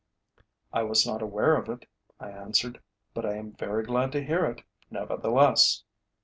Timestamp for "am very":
3.35-3.83